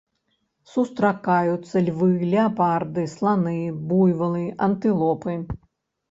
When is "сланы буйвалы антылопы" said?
3.15-5.35